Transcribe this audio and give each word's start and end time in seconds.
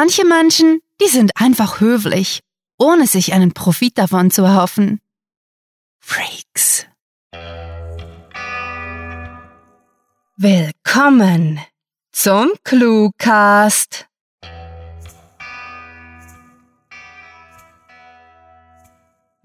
Manche 0.00 0.24
Menschen, 0.24 0.80
die 1.02 1.08
sind 1.08 1.32
einfach 1.34 1.80
höflich, 1.80 2.38
ohne 2.78 3.08
sich 3.08 3.32
einen 3.32 3.52
Profit 3.52 3.98
davon 3.98 4.30
zu 4.30 4.42
erhoffen. 4.42 5.00
Freaks. 5.98 6.86
Willkommen 10.36 11.58
zum 12.12 12.52
Cluecast. 12.62 14.07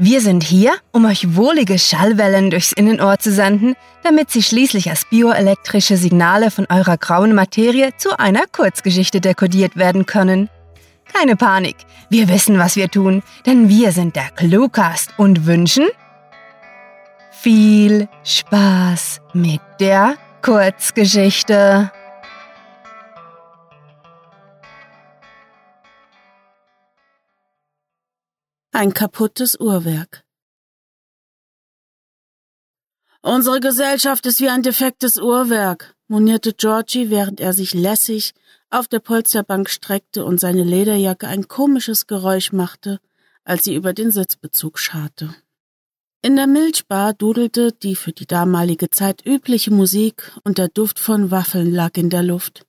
Wir 0.06 0.20
sind 0.20 0.44
hier, 0.44 0.74
um 0.92 1.06
euch 1.06 1.38
wohlige 1.38 1.80
Schallwellen 1.80 2.50
durchs 2.50 2.74
Innenohr 2.74 3.20
zu 3.20 3.32
senden, 3.32 3.74
damit 4.04 4.32
sie 4.32 4.44
schließlich 4.44 4.90
als 4.90 5.06
bioelektrische 5.06 5.96
Signale 5.96 6.52
von 6.52 6.66
eurer 6.70 6.98
grauen 6.98 7.34
Materie 7.34 7.92
zu 7.96 8.20
einer 8.20 8.44
Kurzgeschichte 8.52 9.22
dekodiert 9.22 9.78
werden 9.78 10.06
können. 10.06 10.50
Keine 11.06 11.38
Panik, 11.38 11.78
wir 12.10 12.28
wissen, 12.28 12.60
was 12.60 12.76
wir 12.76 12.90
tun, 12.90 13.24
denn 13.46 13.70
wir 13.70 13.94
sind 13.94 14.18
der 14.18 14.30
Cluecast 14.32 15.12
und 15.16 15.46
wünschen 15.46 15.88
viel 17.32 18.10
Spaß 18.26 19.22
mit 19.32 19.62
der 19.80 20.16
Kurzgeschichte. 20.42 21.94
Ein 28.76 28.96
kaputtes 28.96 29.56
Uhrwerk. 29.60 30.24
Unsere 33.22 33.60
Gesellschaft 33.60 34.26
ist 34.26 34.42
wie 34.42 34.50
ein 34.50 34.64
defektes 34.64 35.18
Uhrwerk, 35.18 35.96
monierte 36.08 36.54
Georgie, 36.54 37.12
während 37.12 37.40
er 37.40 37.54
sich 37.54 37.76
lässig 37.76 38.34
auf 38.72 38.88
der 38.88 38.98
Polsterbank 38.98 39.70
streckte 39.70 40.26
und 40.26 40.40
seine 40.40 40.64
Lederjacke 40.64 41.28
ein 41.28 41.48
komisches 41.48 42.08
Geräusch 42.08 42.52
machte, 42.52 43.00
als 43.44 43.64
sie 43.64 43.76
über 43.76 43.94
den 43.94 44.10
Sitzbezug 44.10 44.80
scharrte. 44.80 45.36
In 46.24 46.36
der 46.36 46.48
Milchbar 46.48 47.14
dudelte 47.14 47.74
die 47.74 47.96
für 47.96 48.12
die 48.12 48.26
damalige 48.26 48.90
Zeit 48.90 49.24
übliche 49.24 49.70
Musik 49.70 50.32
und 50.46 50.58
der 50.58 50.68
Duft 50.68 50.98
von 50.98 51.30
Waffeln 51.30 51.72
lag 51.72 51.96
in 51.96 52.10
der 52.10 52.24
Luft. 52.24 52.66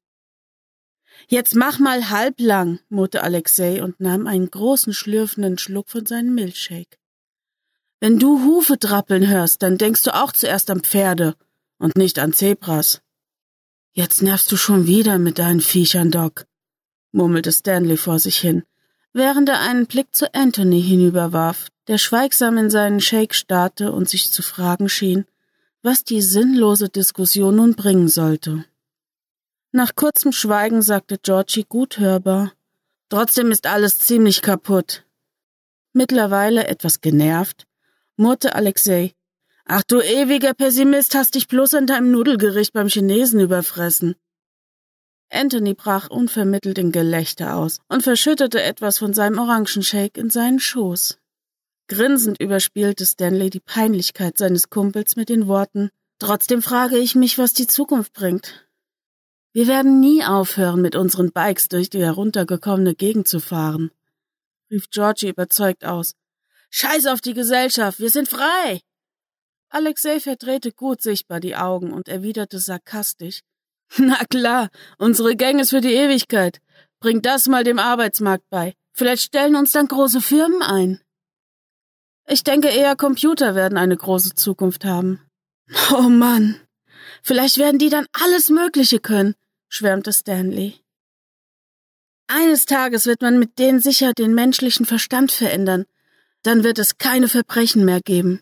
Jetzt 1.29 1.55
mach 1.55 1.79
mal 1.79 2.11
halblang, 2.11 2.81
murrte 2.89 3.23
Alexei 3.23 3.83
und 3.83 4.01
nahm 4.01 4.27
einen 4.27 4.51
großen 4.51 4.93
schlürfenden 4.93 5.59
Schluck 5.59 5.89
von 5.89 6.07
seinem 6.07 6.35
Milchshake. 6.35 6.99
Wenn 8.01 8.19
du 8.19 8.45
Hufe 8.45 8.77
drappeln 8.77 9.27
hörst, 9.27 9.63
dann 9.63 9.79
denkst 9.79 10.03
du 10.03 10.15
auch 10.15 10.33
zuerst 10.33 10.71
an 10.71 10.81
Pferde 10.81 11.35
und 11.79 11.97
nicht 11.97 12.19
an 12.19 12.33
Zebras. 12.33 13.01
Jetzt 13.93 14.23
nervst 14.23 14.51
du 14.53 14.57
schon 14.57 14.87
wieder 14.87 15.19
mit 15.19 15.39
deinen 15.39 15.61
Viechern, 15.61 16.11
Doc, 16.11 16.47
murmelte 17.13 17.53
Stanley 17.53 17.97
vor 17.97 18.19
sich 18.19 18.39
hin, 18.39 18.65
während 19.13 19.49
er 19.49 19.61
einen 19.61 19.87
Blick 19.87 20.15
zu 20.15 20.35
Anthony 20.35 20.83
hinüberwarf, 20.83 21.69
der 21.87 21.99
schweigsam 21.99 22.59
in 22.59 22.71
seinen 22.71 23.01
Shake 23.01 23.35
starrte 23.35 23.93
und 23.93 24.09
sich 24.09 24.31
zu 24.31 24.43
fragen 24.43 24.89
schien, 24.89 25.25
was 25.83 26.03
die 26.03 26.23
sinnlose 26.23 26.89
Diskussion 26.89 27.57
nun 27.57 27.75
bringen 27.75 28.09
sollte. 28.09 28.65
Nach 29.77 29.97
kurzem 29.97 30.31
Schweigen 30.31 30.83
sagte 30.83 31.19
Georgie 31.19 31.67
gut 31.69 31.99
hörbar. 31.99 32.53
Trotzdem 33.09 33.51
ist 33.51 33.67
alles 33.67 33.99
ziemlich 33.99 34.41
kaputt. 34.41 35.05
Mittlerweile 35.93 36.69
etwas 36.69 37.01
genervt, 37.01 37.67
murrte 38.15 38.55
Alexei. 38.55 39.15
Ach 39.65 39.83
du 39.83 40.01
ewiger 40.01 40.55
Pessimist, 40.55 41.17
hast 41.17 41.35
dich 41.35 41.49
bloß 41.49 41.75
an 41.75 41.89
deinem 41.89 42.13
Nudelgericht 42.13 42.73
beim 42.73 42.87
Chinesen 42.87 43.41
überfressen. 43.41 44.15
Anthony 45.29 45.75
brach 45.75 46.09
unvermittelt 46.09 46.79
in 46.79 46.93
Gelächter 46.93 47.57
aus 47.57 47.81
und 47.89 48.05
verschüttete 48.05 48.63
etwas 48.63 48.99
von 48.99 49.13
seinem 49.13 49.41
Orangenshake 49.41 50.21
in 50.21 50.31
seinen 50.31 50.61
Schoß. 50.61 51.19
Grinsend 51.89 52.41
überspielte 52.41 53.05
Stanley 53.05 53.51
die 53.51 53.59
Peinlichkeit 53.59 54.39
seines 54.39 54.71
Kumpels 54.71 55.17
mit 55.17 55.31
den 55.31 55.49
Worten 55.49 55.91
Trotzdem 56.19 56.63
frage 56.63 56.97
ich 56.97 57.15
mich, 57.15 57.39
was 57.39 57.53
die 57.53 57.67
Zukunft 57.67 58.13
bringt. 58.13 58.64
Wir 59.55 59.69
werden 59.69 60.01
nie 60.01 60.25
aufhören, 60.25 60.83
mit 60.83 60.97
unseren 60.97 61.31
Bikes 61.31 61.69
durch 61.69 61.89
die 61.89 62.03
heruntergekommene 62.03 62.97
Gegend 62.97 63.29
zu 63.29 63.39
fahren, 63.39 63.93
rief 64.69 64.91
Georgie 64.91 65.29
überzeugt 65.29 65.85
aus. 65.85 66.17
Scheiß 66.71 67.07
auf 67.07 67.21
die 67.21 67.35
Gesellschaft, 67.35 68.01
wir 68.01 68.11
sind 68.11 68.29
frei! 68.29 68.81
Alexei 69.69 70.19
verdrehte 70.19 70.73
gut 70.73 71.03
sichtbar 71.03 71.39
die 71.39 71.55
Augen 71.55 71.93
und 71.93 72.09
erwiderte 72.09 72.59
sarkastisch. 72.59 73.43
Na 73.97 74.25
klar, 74.25 74.71
unsere 74.99 75.37
Gang 75.37 75.61
ist 75.61 75.71
für 75.71 75.81
die 75.81 75.95
Ewigkeit. 75.95 76.61
Bring 76.99 77.23
das 77.23 77.47
mal 77.47 77.63
dem 77.63 77.79
Arbeitsmarkt 77.79 78.51
bei. 78.51 78.75
Vielleicht 78.93 79.23
stellen 79.23 79.55
uns 79.55 79.71
dann 79.71 79.87
große 79.87 80.21
Firmen 80.21 80.63
ein. 80.63 81.01
Ich 82.27 82.43
denke 82.43 82.71
eher 82.71 82.97
Computer 82.97 83.55
werden 83.55 83.79
eine 83.79 83.97
große 83.97 84.35
Zukunft 84.35 84.85
haben. 84.85 85.21
Oh 85.93 86.09
Mann. 86.09 86.61
Vielleicht 87.23 87.59
werden 87.59 87.79
die 87.79 87.91
dann 87.91 88.07
alles 88.13 88.51
Mögliche 88.51 88.99
können 88.99 89.37
schwärmte 89.75 90.13
Stanley. 90.13 90.75
Eines 92.29 92.65
Tages 92.65 93.07
wird 93.07 93.23
man 93.23 93.39
mit 93.39 93.59
denen 93.59 93.81
sicher 93.81 94.13
den 94.13 94.33
menschlichen 94.33 94.87
Verstand 94.87 95.33
verändern. 95.33 95.85
Dann 96.43 96.63
wird 96.63 96.79
es 96.79 96.99
keine 96.99 97.29
Verbrechen 97.29 97.85
mehr 97.85 98.01
geben. 98.01 98.41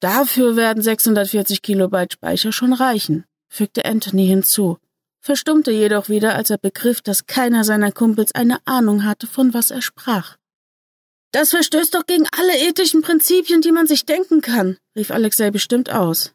Dafür 0.00 0.56
werden 0.56 0.82
640 0.82 1.62
Kilobyte 1.62 2.14
Speicher 2.14 2.52
schon 2.52 2.72
reichen, 2.72 3.24
fügte 3.48 3.84
Anthony 3.84 4.26
hinzu, 4.26 4.78
verstummte 5.20 5.70
jedoch 5.70 6.08
wieder, 6.08 6.34
als 6.34 6.50
er 6.50 6.58
begriff, 6.58 7.00
dass 7.02 7.26
keiner 7.26 7.64
seiner 7.64 7.92
Kumpels 7.92 8.34
eine 8.34 8.58
Ahnung 8.64 9.04
hatte, 9.04 9.26
von 9.26 9.54
was 9.54 9.70
er 9.70 9.82
sprach. 9.82 10.36
Das 11.32 11.50
verstößt 11.50 11.94
doch 11.94 12.06
gegen 12.06 12.26
alle 12.36 12.58
ethischen 12.58 13.02
Prinzipien, 13.02 13.60
die 13.60 13.72
man 13.72 13.86
sich 13.86 14.04
denken 14.04 14.40
kann, 14.40 14.76
rief 14.96 15.10
Alexei 15.10 15.50
bestimmt 15.50 15.90
aus. 15.90 16.34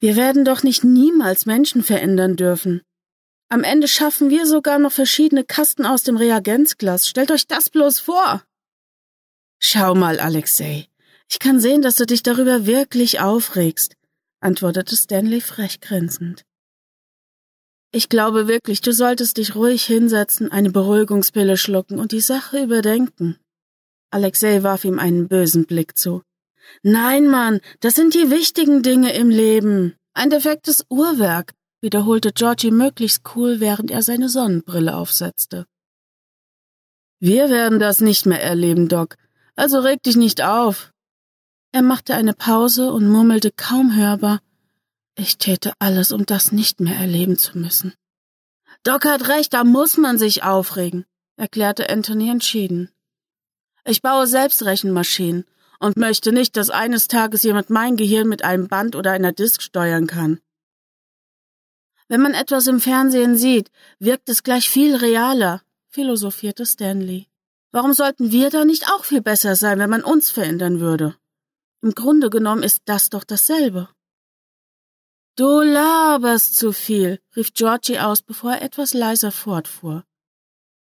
Wir 0.00 0.16
werden 0.16 0.44
doch 0.44 0.62
nicht 0.62 0.84
niemals 0.84 1.46
Menschen 1.46 1.82
verändern 1.82 2.36
dürfen. 2.36 2.82
Am 3.48 3.64
Ende 3.64 3.88
schaffen 3.88 4.30
wir 4.30 4.46
sogar 4.46 4.78
noch 4.78 4.92
verschiedene 4.92 5.44
Kasten 5.44 5.86
aus 5.86 6.02
dem 6.02 6.16
Reagenzglas. 6.16 7.08
Stellt 7.08 7.30
euch 7.30 7.46
das 7.46 7.70
bloß 7.70 7.98
vor. 7.98 8.44
Schau 9.58 9.94
mal, 9.94 10.20
Alexei. 10.20 10.86
Ich 11.30 11.38
kann 11.38 11.60
sehen, 11.60 11.82
dass 11.82 11.96
du 11.96 12.06
dich 12.06 12.22
darüber 12.22 12.66
wirklich 12.66 13.20
aufregst, 13.20 13.94
antwortete 14.40 14.96
Stanley 14.96 15.40
frech 15.40 15.80
grinsend. 15.80 16.44
Ich 17.90 18.08
glaube 18.08 18.48
wirklich, 18.48 18.82
du 18.82 18.92
solltest 18.92 19.38
dich 19.38 19.54
ruhig 19.54 19.84
hinsetzen, 19.84 20.52
eine 20.52 20.70
Beruhigungspille 20.70 21.56
schlucken 21.56 21.98
und 21.98 22.12
die 22.12 22.20
Sache 22.20 22.62
überdenken. 22.62 23.38
Alexei 24.10 24.62
warf 24.62 24.84
ihm 24.84 24.98
einen 24.98 25.26
bösen 25.26 25.64
Blick 25.64 25.98
zu. 25.98 26.22
Nein, 26.82 27.28
Mann, 27.28 27.60
das 27.80 27.94
sind 27.94 28.14
die 28.14 28.30
wichtigen 28.30 28.82
Dinge 28.82 29.12
im 29.14 29.30
Leben. 29.30 29.94
Ein 30.14 30.30
defektes 30.30 30.84
Uhrwerk, 30.88 31.54
wiederholte 31.80 32.32
Georgie 32.32 32.70
möglichst 32.70 33.22
cool, 33.34 33.60
während 33.60 33.90
er 33.90 34.02
seine 34.02 34.28
Sonnenbrille 34.28 34.96
aufsetzte. 34.96 35.66
Wir 37.20 37.50
werden 37.50 37.78
das 37.78 38.00
nicht 38.00 38.26
mehr 38.26 38.42
erleben, 38.42 38.88
Doc, 38.88 39.16
also 39.56 39.80
reg 39.80 40.02
dich 40.02 40.16
nicht 40.16 40.42
auf. 40.42 40.92
Er 41.72 41.82
machte 41.82 42.14
eine 42.14 42.32
Pause 42.32 42.92
und 42.92 43.08
murmelte 43.08 43.50
kaum 43.50 43.94
hörbar, 43.94 44.40
ich 45.20 45.36
täte 45.36 45.72
alles, 45.80 46.12
um 46.12 46.26
das 46.26 46.52
nicht 46.52 46.78
mehr 46.78 46.94
erleben 46.94 47.36
zu 47.36 47.58
müssen. 47.58 47.92
Doc 48.84 49.04
hat 49.04 49.28
recht, 49.28 49.52
da 49.52 49.64
muss 49.64 49.96
man 49.96 50.16
sich 50.16 50.44
aufregen, 50.44 51.06
erklärte 51.36 51.90
Anthony 51.90 52.30
entschieden. 52.30 52.90
Ich 53.84 54.00
baue 54.00 54.28
selbst 54.28 54.64
Rechenmaschinen 54.64 55.44
und 55.78 55.96
möchte 55.96 56.32
nicht, 56.32 56.56
dass 56.56 56.70
eines 56.70 57.08
Tages 57.08 57.42
jemand 57.42 57.70
mein 57.70 57.96
Gehirn 57.96 58.28
mit 58.28 58.44
einem 58.44 58.68
Band 58.68 58.96
oder 58.96 59.12
einer 59.12 59.32
Disk 59.32 59.62
steuern 59.62 60.06
kann. 60.06 60.40
Wenn 62.08 62.22
man 62.22 62.34
etwas 62.34 62.66
im 62.66 62.80
Fernsehen 62.80 63.36
sieht, 63.36 63.70
wirkt 63.98 64.28
es 64.28 64.42
gleich 64.42 64.68
viel 64.68 64.96
realer, 64.96 65.62
philosophierte 65.88 66.64
Stanley. 66.64 67.28
Warum 67.70 67.92
sollten 67.92 68.32
wir 68.32 68.48
da 68.50 68.64
nicht 68.64 68.88
auch 68.88 69.04
viel 69.04 69.20
besser 69.20 69.56
sein, 69.56 69.78
wenn 69.78 69.90
man 69.90 70.02
uns 70.02 70.30
verändern 70.30 70.80
würde? 70.80 71.16
Im 71.82 71.94
Grunde 71.94 72.30
genommen 72.30 72.62
ist 72.62 72.82
das 72.86 73.10
doch 73.10 73.24
dasselbe. 73.24 73.88
Du 75.36 75.60
laberst 75.60 76.56
zu 76.56 76.72
viel, 76.72 77.20
rief 77.36 77.52
Georgie 77.52 78.00
aus, 78.00 78.22
bevor 78.22 78.54
er 78.54 78.62
etwas 78.62 78.94
leiser 78.94 79.30
fortfuhr. 79.30 80.04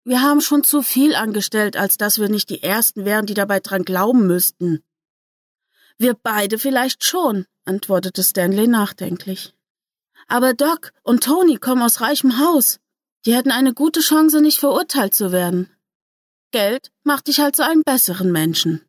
Wir 0.09 0.23
haben 0.23 0.41
schon 0.41 0.63
zu 0.63 0.81
viel 0.81 1.13
angestellt, 1.13 1.77
als 1.77 1.95
dass 1.95 2.17
wir 2.17 2.29
nicht 2.29 2.50
die 2.50 2.63
Ersten 2.63 3.06
wären, 3.06 3.27
die 3.27 3.35
dabei 3.35 3.59
dran 3.59 3.83
glauben 3.83 4.25
müssten. 4.25 4.83
Wir 6.00 6.15
beide 6.15 6.57
vielleicht 6.57 7.06
schon, 7.06 7.45
antwortete 7.63 8.23
Stanley 8.23 8.65
nachdenklich. 8.65 9.53
Aber 10.27 10.56
Doc 10.56 10.94
und 11.03 11.25
Tony 11.25 11.57
kommen 11.57 11.83
aus 11.83 12.01
reichem 12.01 12.39
Haus. 12.39 12.79
Die 13.27 13.35
hätten 13.35 13.51
eine 13.51 13.75
gute 13.75 14.00
Chance, 14.00 14.41
nicht 14.41 14.57
verurteilt 14.59 15.13
zu 15.13 15.31
werden. 15.31 15.69
Geld 16.50 16.89
macht 17.03 17.27
dich 17.27 17.39
halt 17.39 17.55
zu 17.55 17.63
einem 17.63 17.83
besseren 17.83 18.31
Menschen. 18.31 18.83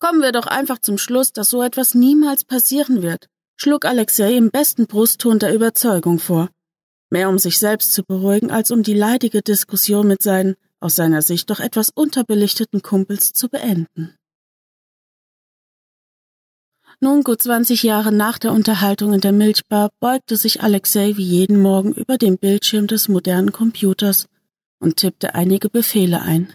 Kommen 0.00 0.20
wir 0.20 0.32
doch 0.32 0.48
einfach 0.48 0.80
zum 0.80 0.98
Schluss, 0.98 1.32
dass 1.32 1.48
so 1.48 1.62
etwas 1.62 1.94
niemals 1.94 2.42
passieren 2.42 3.02
wird, 3.02 3.28
schlug 3.54 3.84
Alexei 3.84 4.34
im 4.34 4.50
besten 4.50 4.88
Brustton 4.88 5.38
der 5.38 5.54
Überzeugung 5.54 6.18
vor. 6.18 6.50
Mehr 7.10 7.28
um 7.28 7.38
sich 7.38 7.58
selbst 7.58 7.92
zu 7.92 8.04
beruhigen, 8.04 8.50
als 8.50 8.70
um 8.70 8.82
die 8.82 8.94
leidige 8.94 9.42
Diskussion 9.42 10.06
mit 10.06 10.22
seinen, 10.22 10.54
aus 10.78 10.96
seiner 10.96 11.22
Sicht 11.22 11.50
doch 11.50 11.60
etwas 11.60 11.90
unterbelichteten 11.90 12.82
Kumpels 12.82 13.32
zu 13.32 13.48
beenden. 13.48 14.14
Nun 17.00 17.22
gut 17.22 17.42
zwanzig 17.42 17.82
Jahre 17.82 18.12
nach 18.12 18.38
der 18.38 18.52
Unterhaltung 18.52 19.14
in 19.14 19.20
der 19.20 19.32
Milchbar 19.32 19.90
beugte 20.00 20.36
sich 20.36 20.62
Alexei 20.62 21.16
wie 21.16 21.24
jeden 21.24 21.60
Morgen 21.60 21.94
über 21.94 22.18
den 22.18 22.38
Bildschirm 22.38 22.86
des 22.86 23.08
modernen 23.08 23.52
Computers 23.52 24.26
und 24.80 24.98
tippte 24.98 25.34
einige 25.34 25.70
Befehle 25.70 26.20
ein. 26.20 26.52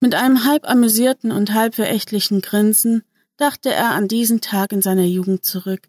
Mit 0.00 0.14
einem 0.14 0.44
halb 0.44 0.68
amüsierten 0.68 1.30
und 1.30 1.52
halb 1.52 1.74
verächtlichen 1.74 2.40
Grinsen 2.40 3.02
dachte 3.36 3.70
er 3.70 3.90
an 3.90 4.08
diesen 4.08 4.40
Tag 4.40 4.72
in 4.72 4.82
seiner 4.82 5.04
Jugend 5.04 5.44
zurück, 5.44 5.88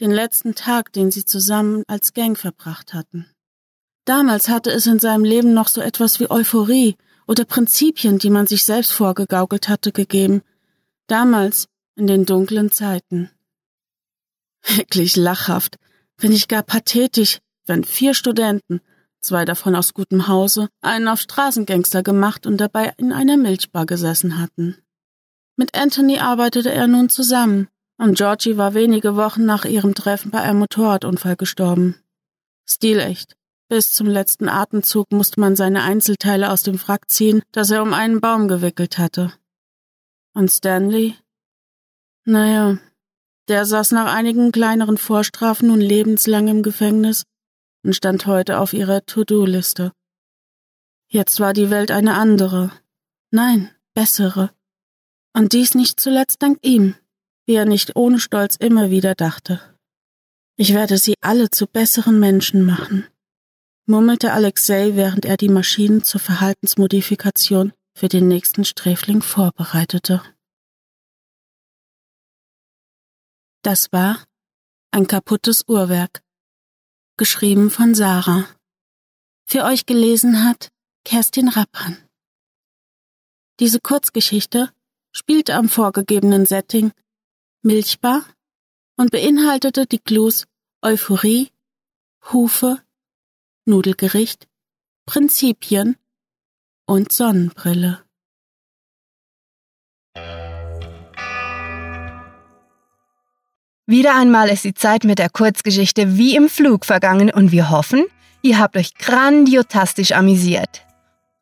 den 0.00 0.10
letzten 0.10 0.54
Tag, 0.54 0.92
den 0.92 1.10
sie 1.10 1.24
zusammen 1.24 1.82
als 1.86 2.12
Gang 2.12 2.38
verbracht 2.38 2.94
hatten. 2.94 3.26
Damals 4.04 4.48
hatte 4.48 4.70
es 4.70 4.86
in 4.86 4.98
seinem 4.98 5.24
Leben 5.24 5.52
noch 5.52 5.68
so 5.68 5.80
etwas 5.80 6.18
wie 6.20 6.30
Euphorie 6.30 6.96
oder 7.26 7.44
Prinzipien, 7.44 8.18
die 8.18 8.30
man 8.30 8.46
sich 8.46 8.64
selbst 8.64 8.92
vorgegaukelt 8.92 9.68
hatte, 9.68 9.92
gegeben. 9.92 10.42
Damals, 11.08 11.68
in 11.94 12.06
den 12.06 12.24
dunklen 12.24 12.70
Zeiten. 12.70 13.30
Wirklich 14.62 15.16
lachhaft, 15.16 15.76
wenn 16.16 16.30
nicht 16.30 16.48
gar 16.48 16.62
pathetisch, 16.62 17.38
wenn 17.66 17.84
vier 17.84 18.14
Studenten, 18.14 18.80
zwei 19.20 19.44
davon 19.44 19.74
aus 19.74 19.94
gutem 19.94 20.28
Hause, 20.28 20.68
einen 20.80 21.08
auf 21.08 21.20
Straßengangster 21.20 22.02
gemacht 22.02 22.46
und 22.46 22.58
dabei 22.58 22.94
in 22.96 23.12
einer 23.12 23.36
Milchbar 23.36 23.84
gesessen 23.84 24.40
hatten. 24.40 24.76
Mit 25.56 25.74
Anthony 25.76 26.18
arbeitete 26.18 26.70
er 26.70 26.86
nun 26.86 27.08
zusammen, 27.08 27.68
und 27.98 28.16
Georgie 28.16 28.56
war 28.56 28.74
wenige 28.74 29.16
Wochen 29.16 29.44
nach 29.44 29.64
ihrem 29.64 29.94
Treffen 29.94 30.30
bei 30.30 30.40
einem 30.40 30.60
Motorradunfall 30.60 31.36
gestorben. 31.36 31.96
Stilecht. 32.64 33.36
Bis 33.68 33.92
zum 33.92 34.06
letzten 34.06 34.48
Atemzug 34.48 35.12
musste 35.12 35.40
man 35.40 35.54
seine 35.54 35.82
Einzelteile 35.82 36.50
aus 36.50 36.62
dem 36.62 36.80
Wrack 36.80 37.10
ziehen, 37.10 37.42
das 37.52 37.70
er 37.70 37.82
um 37.82 37.92
einen 37.92 38.20
Baum 38.20 38.48
gewickelt 38.48 38.96
hatte. 38.96 39.34
Und 40.32 40.50
Stanley? 40.50 41.16
Naja, 42.24 42.78
der 43.48 43.66
saß 43.66 43.92
nach 43.92 44.12
einigen 44.12 44.52
kleineren 44.52 44.96
Vorstrafen 44.96 45.68
nun 45.68 45.80
lebenslang 45.80 46.48
im 46.48 46.62
Gefängnis 46.62 47.24
und 47.82 47.94
stand 47.94 48.26
heute 48.26 48.58
auf 48.58 48.72
ihrer 48.72 49.04
To-Do-Liste. 49.04 49.92
Jetzt 51.08 51.40
war 51.40 51.52
die 51.52 51.70
Welt 51.70 51.90
eine 51.90 52.14
andere. 52.14 52.70
Nein, 53.30 53.70
bessere. 53.94 54.50
Und 55.34 55.52
dies 55.52 55.74
nicht 55.74 56.00
zuletzt 56.00 56.42
dank 56.42 56.58
ihm, 56.62 56.94
wie 57.48 57.54
er 57.54 57.64
nicht 57.64 57.96
ohne 57.96 58.20
Stolz 58.20 58.56
immer 58.56 58.90
wieder 58.90 59.14
dachte. 59.14 59.60
Ich 60.56 60.74
werde 60.74 60.98
sie 60.98 61.14
alle 61.22 61.48
zu 61.50 61.66
besseren 61.66 62.20
Menschen 62.20 62.66
machen, 62.66 63.08
murmelte 63.86 64.34
Alexei, 64.34 64.96
während 64.96 65.24
er 65.24 65.38
die 65.38 65.48
Maschinen 65.48 66.04
zur 66.04 66.20
Verhaltensmodifikation 66.20 67.72
für 67.94 68.08
den 68.08 68.28
nächsten 68.28 68.66
Sträfling 68.66 69.22
vorbereitete. 69.22 70.22
Das 73.62 73.92
war 73.92 74.22
ein 74.90 75.06
kaputtes 75.06 75.64
Uhrwerk 75.66 76.22
geschrieben 77.16 77.70
von 77.70 77.94
Sarah. 77.94 78.44
Für 79.46 79.64
euch 79.64 79.86
gelesen 79.86 80.44
hat 80.44 80.70
Kerstin 81.04 81.48
Rappan. 81.48 81.96
Diese 83.58 83.80
Kurzgeschichte 83.80 84.70
spielte 85.12 85.54
am 85.54 85.70
vorgegebenen 85.70 86.44
Setting 86.44 86.92
Milchbar 87.68 88.24
und 88.96 89.10
beinhaltete 89.10 89.84
die 89.84 89.98
Clues 89.98 90.46
Euphorie, 90.80 91.50
Hufe, 92.32 92.80
Nudelgericht, 93.66 94.48
Prinzipien 95.04 95.96
und 96.86 97.12
Sonnenbrille. 97.12 98.02
Wieder 103.84 104.16
einmal 104.16 104.48
ist 104.48 104.64
die 104.64 104.72
Zeit 104.72 105.04
mit 105.04 105.18
der 105.18 105.28
Kurzgeschichte 105.28 106.16
wie 106.16 106.36
im 106.36 106.48
Flug 106.48 106.86
vergangen 106.86 107.30
und 107.30 107.52
wir 107.52 107.68
hoffen, 107.68 108.06
ihr 108.40 108.58
habt 108.58 108.78
euch 108.78 108.94
grandiotastisch 108.94 110.12
amüsiert. 110.12 110.86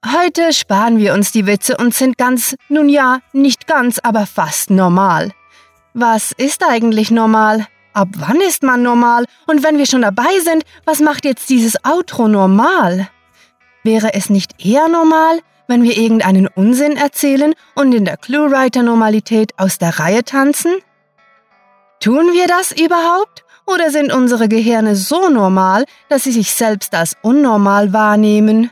Heute 0.05 0.53
sparen 0.53 0.99
wir 0.99 1.15
uns 1.15 1.31
die 1.31 1.47
Witze 1.47 1.77
und 1.77 1.95
sind 1.95 2.19
ganz, 2.19 2.57
nun 2.69 2.89
ja, 2.89 3.21
nicht 3.33 3.69
ganz, 3.69 4.01
aber 4.01 4.27
fast 4.27 4.71
normal. 4.71 5.33
Was 5.99 6.33
ist 6.33 6.63
eigentlich 6.63 7.11
normal? 7.11 7.69
Ab 7.95 8.09
wann 8.19 8.43
ist 8.43 8.63
man 8.63 8.83
normal? 8.83 9.25
Und 9.47 9.65
wenn 9.65 9.79
wir 9.79 9.87
schon 9.87 10.03
dabei 10.03 10.41
sind, 10.45 10.63
was 10.85 11.01
macht 11.01 11.25
jetzt 11.25 11.49
dieses 11.49 11.83
Outro 11.87 12.29
normal? 12.29 13.09
Wäre 13.83 14.13
es 14.13 14.29
nicht 14.29 14.63
eher 14.63 14.89
normal, 14.89 15.41
wenn 15.69 15.83
wir 15.83 15.97
irgendeinen 15.97 16.49
Unsinn 16.49 16.99
erzählen 16.99 17.55
und 17.75 17.95
in 17.95 18.05
der 18.05 18.19
Cluewriter-Normalität 18.19 19.59
aus 19.59 19.79
der 19.79 19.99
Reihe 19.99 20.23
tanzen? 20.23 20.75
Tun 22.01 22.35
wir 22.35 22.47
das 22.47 22.73
überhaupt? 22.73 23.45
Oder 23.65 23.91
sind 23.91 24.13
unsere 24.13 24.49
Gehirne 24.49 24.97
so 24.97 25.31
normal, 25.31 25.87
dass 26.11 26.25
sie 26.25 26.33
sich 26.33 26.51
selbst 26.51 26.95
als 26.95 27.17
unnormal 27.23 27.95
wahrnehmen? 27.95 28.71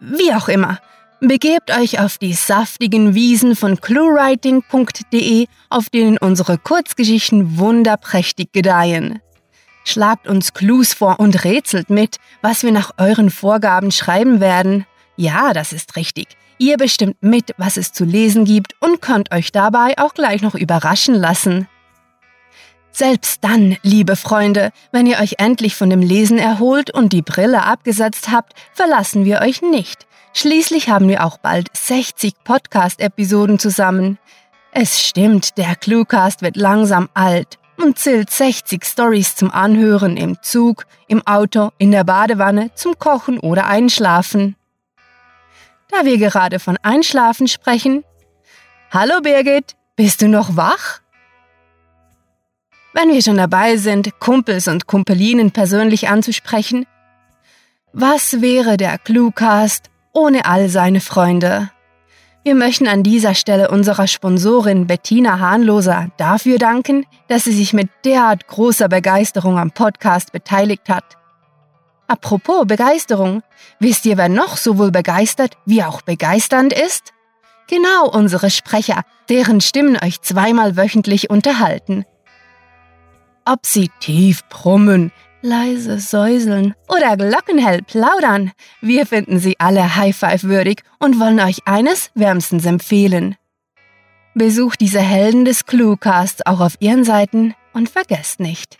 Wie 0.00 0.34
auch 0.34 0.48
immer, 0.48 0.80
begebt 1.28 1.70
euch 1.70 2.00
auf 2.00 2.18
die 2.18 2.32
saftigen 2.32 3.14
Wiesen 3.14 3.54
von 3.56 3.80
cluewriting.de, 3.80 5.46
auf 5.70 5.88
denen 5.88 6.18
unsere 6.18 6.58
Kurzgeschichten 6.58 7.58
wunderprächtig 7.58 8.50
gedeihen. 8.52 9.20
Schlagt 9.84 10.28
uns 10.28 10.52
Clues 10.52 10.94
vor 10.94 11.18
und 11.20 11.44
rätselt 11.44 11.90
mit, 11.90 12.16
was 12.40 12.62
wir 12.62 12.72
nach 12.72 12.92
euren 12.98 13.30
Vorgaben 13.30 13.90
schreiben 13.90 14.40
werden. 14.40 14.84
Ja, 15.16 15.52
das 15.52 15.72
ist 15.72 15.96
richtig. 15.96 16.28
Ihr 16.58 16.76
bestimmt 16.76 17.16
mit, 17.20 17.52
was 17.56 17.76
es 17.76 17.92
zu 17.92 18.04
lesen 18.04 18.44
gibt 18.44 18.74
und 18.80 19.00
könnt 19.00 19.32
euch 19.32 19.50
dabei 19.50 19.94
auch 19.98 20.14
gleich 20.14 20.42
noch 20.42 20.54
überraschen 20.54 21.14
lassen. 21.14 21.68
Selbst 22.92 23.42
dann, 23.42 23.78
liebe 23.82 24.16
Freunde, 24.16 24.70
wenn 24.92 25.06
ihr 25.06 25.18
euch 25.18 25.36
endlich 25.38 25.74
von 25.74 25.88
dem 25.88 26.02
Lesen 26.02 26.38
erholt 26.38 26.92
und 26.92 27.14
die 27.14 27.22
Brille 27.22 27.64
abgesetzt 27.64 28.30
habt, 28.30 28.52
verlassen 28.74 29.24
wir 29.24 29.40
euch 29.40 29.62
nicht. 29.62 30.06
Schließlich 30.34 30.90
haben 30.90 31.08
wir 31.08 31.24
auch 31.24 31.38
bald 31.38 31.68
60 31.74 32.34
Podcast-Episoden 32.44 33.58
zusammen. 33.58 34.18
Es 34.72 35.02
stimmt, 35.02 35.56
der 35.56 35.74
Cluecast 35.74 36.42
wird 36.42 36.56
langsam 36.56 37.08
alt 37.14 37.58
und 37.78 37.98
zählt 37.98 38.30
60 38.30 38.84
Stories 38.84 39.36
zum 39.36 39.50
Anhören 39.50 40.18
im 40.18 40.42
Zug, 40.42 40.84
im 41.08 41.26
Auto, 41.26 41.70
in 41.78 41.92
der 41.92 42.04
Badewanne, 42.04 42.74
zum 42.74 42.98
Kochen 42.98 43.38
oder 43.38 43.66
Einschlafen. 43.66 44.56
Da 45.88 46.04
wir 46.04 46.18
gerade 46.18 46.58
von 46.58 46.78
Einschlafen 46.82 47.48
sprechen. 47.48 48.04
Hallo 48.90 49.20
Birgit, 49.22 49.76
bist 49.96 50.22
du 50.22 50.28
noch 50.28 50.56
wach? 50.56 51.01
Wenn 52.94 53.08
wir 53.08 53.22
schon 53.22 53.38
dabei 53.38 53.78
sind, 53.78 54.20
Kumpels 54.20 54.68
und 54.68 54.86
Kumpelinen 54.86 55.50
persönlich 55.50 56.08
anzusprechen, 56.08 56.86
was 57.94 58.42
wäre 58.42 58.76
der 58.76 58.98
Cluecast 58.98 59.90
ohne 60.12 60.44
all 60.44 60.68
seine 60.68 61.00
Freunde? 61.00 61.70
Wir 62.44 62.54
möchten 62.54 62.88
an 62.88 63.02
dieser 63.02 63.34
Stelle 63.34 63.70
unserer 63.70 64.06
Sponsorin 64.06 64.86
Bettina 64.86 65.38
Hahnloser 65.38 66.08
dafür 66.16 66.58
danken, 66.58 67.06
dass 67.28 67.44
sie 67.44 67.52
sich 67.52 67.72
mit 67.72 67.88
derart 68.04 68.46
großer 68.48 68.88
Begeisterung 68.88 69.58
am 69.58 69.70
Podcast 69.70 70.32
beteiligt 70.32 70.88
hat. 70.88 71.16
Apropos 72.08 72.66
Begeisterung, 72.66 73.42
wisst 73.78 74.04
ihr, 74.04 74.18
wer 74.18 74.28
noch 74.28 74.56
sowohl 74.58 74.90
begeistert 74.90 75.56
wie 75.64 75.82
auch 75.82 76.02
begeisternd 76.02 76.72
ist? 76.72 77.12
Genau 77.68 78.08
unsere 78.10 78.50
Sprecher, 78.50 79.02
deren 79.30 79.62
Stimmen 79.62 79.96
euch 80.02 80.20
zweimal 80.20 80.76
wöchentlich 80.76 81.30
unterhalten. 81.30 82.04
Ob 83.44 83.66
sie 83.66 83.90
tief 83.98 84.44
brummen, 84.48 85.10
leise 85.42 85.98
säuseln 85.98 86.74
oder 86.88 87.16
glockenhell 87.16 87.82
plaudern, 87.82 88.52
wir 88.80 89.04
finden 89.04 89.40
sie 89.40 89.58
alle 89.58 89.96
High-Five 89.96 90.44
würdig 90.44 90.84
und 91.00 91.18
wollen 91.18 91.40
euch 91.40 91.58
eines 91.66 92.12
wärmstens 92.14 92.66
empfehlen. 92.66 93.34
Besucht 94.34 94.80
diese 94.80 95.00
Helden 95.00 95.44
des 95.44 95.66
Cluecasts 95.66 96.46
auch 96.46 96.60
auf 96.60 96.76
ihren 96.78 97.02
Seiten 97.02 97.54
und 97.72 97.90
vergesst 97.90 98.38
nicht, 98.38 98.78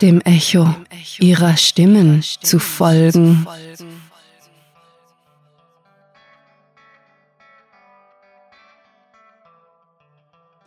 dem 0.00 0.20
Echo 0.20 0.72
ihrer 1.18 1.56
Stimmen 1.56 2.22
zu 2.22 2.60
folgen. 2.60 3.46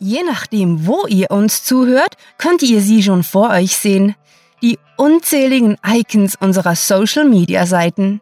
Je 0.06 0.22
nachdem, 0.22 0.86
wo 0.86 1.06
ihr 1.06 1.30
uns 1.30 1.64
zuhört, 1.64 2.18
könnt 2.36 2.60
ihr 2.60 2.82
sie 2.82 3.02
schon 3.02 3.22
vor 3.22 3.48
euch 3.48 3.74
sehen. 3.74 4.14
Die 4.62 4.78
unzähligen 4.98 5.78
Icons 5.82 6.36
unserer 6.38 6.76
Social-Media-Seiten. 6.76 8.20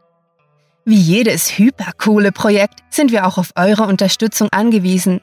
Wie 0.84 0.94
jedes 0.94 1.58
hypercoole 1.58 2.30
Projekt 2.30 2.84
sind 2.88 3.10
wir 3.10 3.26
auch 3.26 3.36
auf 3.36 3.50
eure 3.56 3.88
Unterstützung 3.88 4.48
angewiesen. 4.52 5.22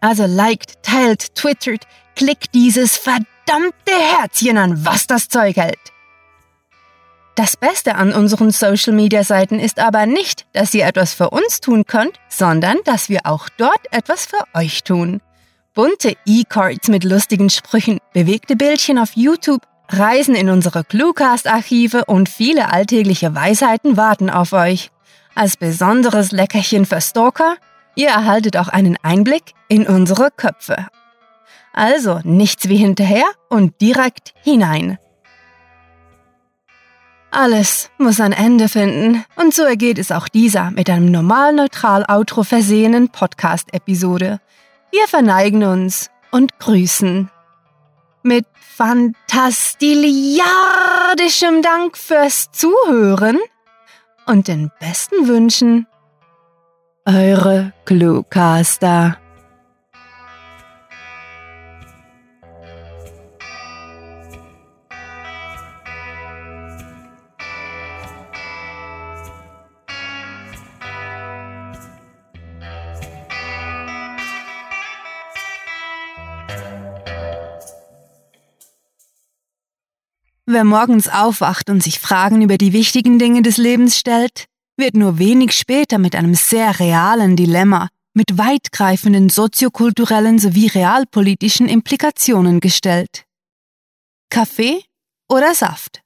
Also 0.00 0.24
liked, 0.24 0.82
teilt, 0.82 1.34
twittert, 1.34 1.86
klickt 2.16 2.54
dieses 2.54 2.96
verdammte 2.96 3.92
Herzchen 3.92 4.56
an, 4.56 4.86
was 4.86 5.06
das 5.08 5.28
Zeug 5.28 5.56
hält. 5.56 5.92
Das 7.34 7.58
Beste 7.58 7.96
an 7.96 8.14
unseren 8.14 8.50
Social-Media-Seiten 8.50 9.60
ist 9.60 9.78
aber 9.78 10.06
nicht, 10.06 10.46
dass 10.54 10.72
ihr 10.72 10.86
etwas 10.86 11.12
für 11.12 11.28
uns 11.28 11.60
tun 11.60 11.84
könnt, 11.86 12.18
sondern 12.30 12.78
dass 12.86 13.10
wir 13.10 13.26
auch 13.26 13.50
dort 13.58 13.92
etwas 13.92 14.24
für 14.24 14.42
euch 14.54 14.84
tun. 14.84 15.20
Bunte 15.78 16.16
E-Cards 16.26 16.88
mit 16.88 17.04
lustigen 17.04 17.50
Sprüchen, 17.50 18.00
bewegte 18.12 18.56
Bildchen 18.56 18.98
auf 18.98 19.12
YouTube, 19.14 19.62
Reisen 19.88 20.34
in 20.34 20.50
unsere 20.50 20.82
Cluecast-Archive 20.82 22.06
und 22.06 22.28
viele 22.28 22.72
alltägliche 22.72 23.32
Weisheiten 23.32 23.96
warten 23.96 24.28
auf 24.28 24.52
euch. 24.52 24.90
Als 25.36 25.56
besonderes 25.56 26.32
Leckerchen 26.32 26.84
für 26.84 27.00
Stalker, 27.00 27.54
ihr 27.94 28.08
erhaltet 28.08 28.56
auch 28.56 28.66
einen 28.66 28.96
Einblick 29.04 29.54
in 29.68 29.86
unsere 29.86 30.32
Köpfe. 30.32 30.88
Also 31.72 32.18
nichts 32.24 32.68
wie 32.68 32.76
hinterher 32.76 33.30
und 33.48 33.80
direkt 33.80 34.34
hinein. 34.42 34.98
Alles 37.30 37.90
muss 37.98 38.20
ein 38.20 38.32
Ende 38.32 38.68
finden, 38.68 39.24
und 39.36 39.54
so 39.54 39.62
ergeht 39.62 40.00
es 40.00 40.10
auch 40.10 40.26
dieser 40.26 40.72
mit 40.72 40.90
einem 40.90 41.12
normal 41.12 41.52
neutral 41.52 42.04
Outro 42.08 42.42
versehenen 42.42 43.10
Podcast-Episode. 43.10 44.40
Wir 44.90 45.06
verneigen 45.06 45.64
uns 45.64 46.10
und 46.30 46.58
grüßen. 46.58 47.30
Mit 48.22 48.46
fantastiliardischem 48.76 51.60
Dank 51.62 51.96
fürs 51.96 52.50
Zuhören 52.52 53.38
und 54.26 54.48
den 54.48 54.70
besten 54.80 55.28
Wünschen. 55.28 55.86
Eure 57.04 57.72
Cluecaster. 57.84 59.18
Wer 80.50 80.64
morgens 80.64 81.08
aufwacht 81.08 81.68
und 81.68 81.82
sich 81.82 82.00
Fragen 82.00 82.40
über 82.40 82.56
die 82.56 82.72
wichtigen 82.72 83.18
Dinge 83.18 83.42
des 83.42 83.58
Lebens 83.58 83.98
stellt, 83.98 84.46
wird 84.78 84.94
nur 84.94 85.18
wenig 85.18 85.52
später 85.52 85.98
mit 85.98 86.16
einem 86.16 86.34
sehr 86.34 86.80
realen 86.80 87.36
Dilemma, 87.36 87.90
mit 88.14 88.38
weitgreifenden 88.38 89.28
soziokulturellen 89.28 90.38
sowie 90.38 90.68
realpolitischen 90.68 91.68
Implikationen 91.68 92.60
gestellt. 92.60 93.26
Kaffee 94.30 94.82
oder 95.28 95.54
Saft? 95.54 96.00